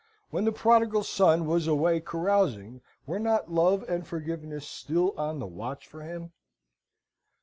When 0.31 0.45
the 0.45 0.51
Prodigal 0.51 1.03
Son 1.03 1.45
was 1.45 1.67
away 1.67 1.99
carousing, 1.99 2.81
were 3.05 3.19
not 3.19 3.51
love 3.51 3.83
and 3.87 4.07
forgiveness 4.07 4.67
still 4.67 5.13
on 5.15 5.37
the 5.37 5.45
watch 5.45 5.85
for 5.85 6.01
him? 6.01 6.31